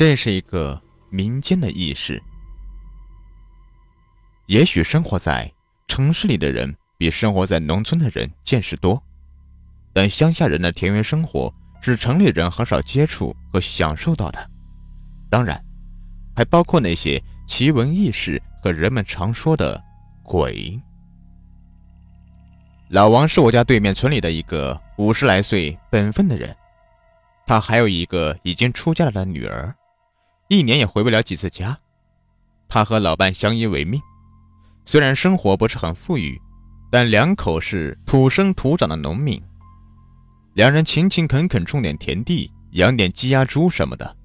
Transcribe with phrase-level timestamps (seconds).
[0.00, 0.80] 这是一个
[1.10, 2.22] 民间的意识。
[4.46, 5.52] 也许生活在
[5.88, 9.02] 城市里的人比生活在农村的人见识多，
[9.92, 11.52] 但乡下人的田园生活
[11.82, 14.50] 是城里人很少接触和享受到的。
[15.28, 15.62] 当然，
[16.34, 19.84] 还包括那些奇闻异事和人们常说的
[20.22, 20.80] 鬼。
[22.88, 26.56] 老王是我家对面村里的一个五十来岁、本分的人，
[27.46, 29.76] 他还有一个已经出嫁了的女儿，
[30.50, 31.78] 一年也回不了几次家。
[32.68, 34.02] 他和老伴相依为命，
[34.84, 36.36] 虽然生活不是很富裕，
[36.90, 39.40] 但两口是土生土长的农民，
[40.54, 44.16] 两人勤勤恳恳种点田地，养点鸡鸭猪什么的，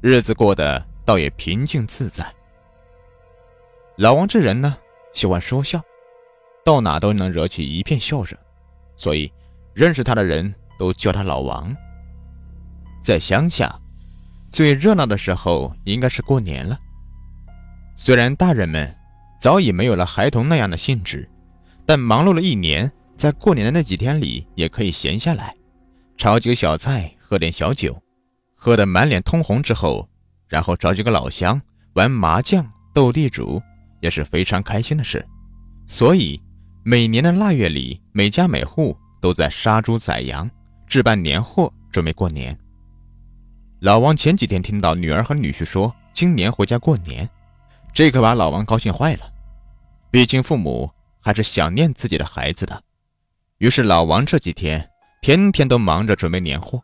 [0.00, 2.26] 日子过得倒也平静自在。
[3.96, 4.76] 老王这人呢，
[5.12, 5.80] 喜欢说笑。
[6.64, 8.36] 到哪都能惹起一片笑声，
[8.96, 9.32] 所以
[9.72, 11.74] 认识他的人都叫他老王。
[13.02, 13.80] 在乡下，
[14.50, 16.78] 最热闹的时候应该是过年了。
[17.94, 18.94] 虽然大人们
[19.40, 21.28] 早已没有了孩童那样的兴致，
[21.86, 25.54] 但忙碌了一年，在过年的那几天里也可以闲下来，
[26.16, 27.96] 炒几个小菜，喝点小酒，
[28.54, 30.08] 喝得满脸通红之后，
[30.48, 31.60] 然后找几个老乡
[31.94, 33.62] 玩麻将、斗地主，
[34.00, 35.26] 也是非常开心的事。
[35.86, 36.40] 所以。
[36.82, 40.50] 每年的腊月里，每家每户都在杀猪宰羊，
[40.86, 42.58] 置办年货，准备过年。
[43.80, 47.26] 老王前几天听到女儿和女婿说今年回家过年，
[47.94, 49.32] 这可把老王高兴坏了。
[50.10, 52.82] 毕竟父母还是想念自己的孩子的。
[53.56, 54.86] 于是老王这几天
[55.22, 56.78] 天天都忙着准备年货，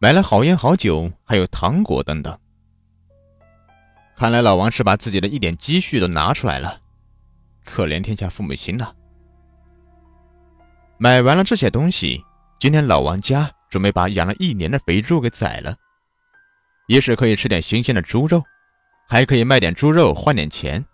[0.00, 2.36] 买了好烟好酒，还有糖果等等。
[4.16, 6.80] 看来老王是把自己的一点积蓄都拿出来了。
[7.64, 8.92] 可怜天下父母心呐！
[10.98, 12.24] 买完了这些东西，
[12.58, 15.76] 今天老王家准备把养了一年的肥猪给宰了，
[16.86, 18.42] 一是可以吃点新鲜的猪肉，
[19.08, 20.84] 还可以卖点猪肉换点钱。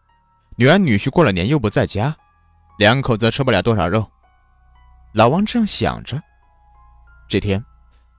[0.57, 2.17] 女儿女婿过了年又不在家，
[2.79, 4.05] 两口子吃不了多少肉。
[5.15, 6.21] 老王这样想着。
[7.29, 7.65] 这天，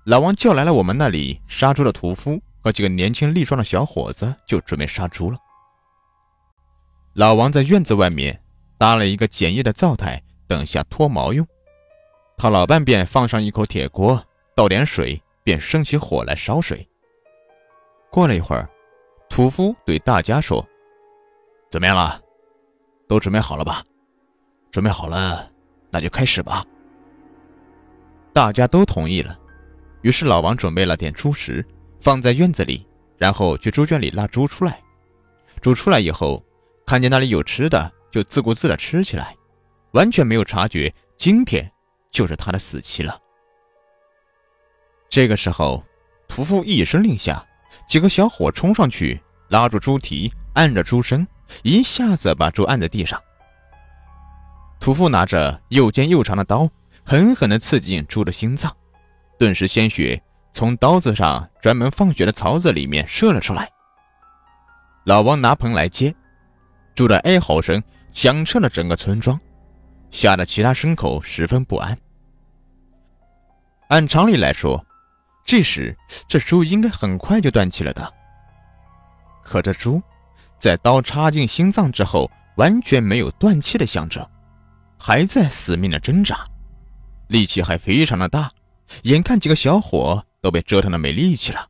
[0.06, 5.38] 老王叫来了我们那里杀猪的屠夫和几个年轻力壮的小伙子，就准备杀猪了。
[7.14, 8.42] 老王在院子外面
[8.78, 11.46] 搭了一个简易的灶台，等下脱毛用。
[12.38, 14.24] 他老伴便放上一口铁锅，
[14.56, 16.88] 倒点水，便生起火来烧水。
[18.10, 18.70] 过了一会儿，
[19.30, 20.66] 屠夫对大家说
[21.70, 22.22] ：“怎么样了？
[23.08, 23.84] 都准备好了吧？
[24.72, 25.50] 准备好了，
[25.90, 26.66] 那就开始吧。”
[28.34, 29.38] 大家都同意了。
[30.02, 31.66] 于是老王准备了点猪食，
[32.00, 32.88] 放在院子里，
[33.18, 34.82] 然后去猪圈里拉猪出来。
[35.62, 36.44] 猪出来以后。
[36.86, 39.38] 看见那里有吃的，就自顾自的吃起来，
[39.92, 41.72] 完全没有察觉今天
[42.10, 43.16] 就是他的死期了。
[45.08, 45.84] 这个时候，
[46.28, 47.46] 屠夫一声令下，
[47.90, 51.28] 几个小伙冲上去，拉住猪蹄，按着猪身，
[51.64, 53.20] 一下子把猪按在地上。
[54.80, 56.70] 屠夫拿着又尖又长的刀，
[57.04, 58.72] 狠狠地刺进猪的心脏，
[59.40, 60.22] 顿时鲜血
[60.54, 63.68] 从刀子上专门放血的槽子里面射了出来。
[65.06, 66.16] 老王拿盆来接。
[66.94, 69.40] 猪的哀嚎声响彻了整个村庄，
[70.12, 71.98] 吓得其他牲口十分不安。
[73.88, 74.86] 按常理来说，
[75.50, 78.14] 这时这猪应该很快就断气了的。
[79.44, 80.00] 可这猪
[80.60, 84.24] 在刀插进心脏之后，完全没有断气的象征，
[85.00, 86.48] 还在死命的挣扎，
[87.30, 88.52] 力气还非常的大。
[89.06, 91.68] 眼看几个小伙都被折腾的没力气了，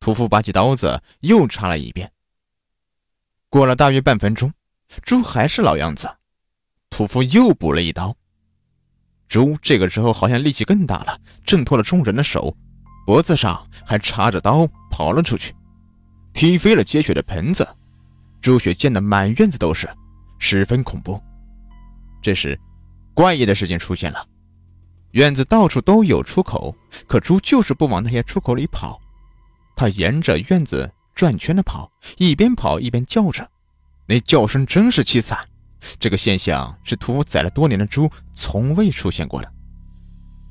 [0.00, 2.10] 屠夫拔起刀子又插了一遍。
[3.48, 4.52] 过了大约半分钟，
[5.04, 6.16] 猪还是老样子。
[6.88, 8.16] 屠夫又补了一刀，
[9.30, 12.54] 猪这个时候好像力气更大了，挣脱了众人的手，
[13.06, 15.54] 脖子上还插着刀，跑了出去，
[16.34, 17.66] 踢飞了接血的盆子，
[18.42, 19.88] 猪血溅得满院子都是，
[20.40, 21.18] 十分恐怖。
[22.20, 22.58] 这时，
[23.14, 24.26] 怪异的事情出现了，
[25.12, 26.76] 院子到处都有出口，
[27.06, 29.00] 可猪就是不往那些出口里跑，
[29.76, 30.92] 它沿着院子。
[31.12, 33.46] 转圈的跑，一边跑一边叫着，
[34.06, 35.49] 那叫声真是凄惨。
[35.98, 39.52] 这个现象是屠夫宰了多年的猪从未出现过的。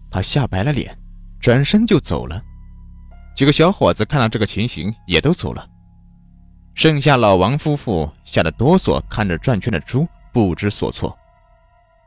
[0.10, 0.98] 他吓白了脸，
[1.40, 2.42] 转身就走了。
[3.36, 5.68] 几个小伙子看到这个情形，也都走了。
[6.74, 11.18] 剩下老王夫妇吓得哆嗦，看着转圈的猪，不知所措。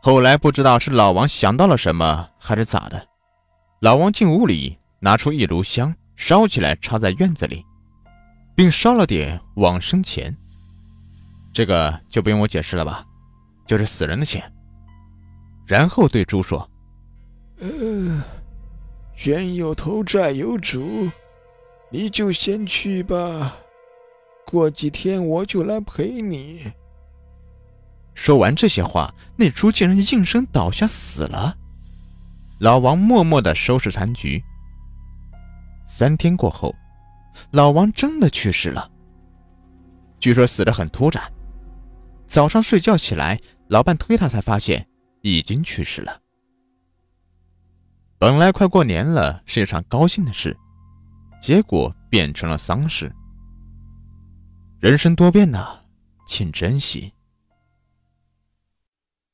[0.00, 3.06] 后来不知道是老王想到了什么，还是咋的，
[3.80, 7.64] 老王进屋里拿出一炉香，烧起来，插在院子里。
[8.54, 10.36] 并烧了点往生钱，
[11.54, 13.02] 这个就不用我解释了吧，
[13.66, 14.52] 就是死人的钱。
[15.66, 16.68] 然后对猪说
[17.60, 18.24] ：“呃，
[19.24, 21.10] 冤有头债有主，
[21.90, 23.56] 你就先去吧，
[24.44, 26.72] 过几天我就来陪你。
[28.14, 31.56] 说完这些话，那猪竟然应声倒下死了。
[32.60, 34.42] 老王默默的收拾残局。
[35.88, 36.74] 三天过后，
[37.50, 38.90] 老王真的去世了。
[40.20, 41.32] 据说死得很突然，
[42.32, 43.38] 早上睡觉起来，
[43.68, 44.88] 老伴推他才发现
[45.20, 46.18] 已经去世了。
[48.18, 50.56] 本来快过年了，是一场高兴的事。
[51.42, 53.14] 结果变成了丧事。
[54.80, 55.78] 人生多变呐，
[56.26, 57.12] 请珍惜。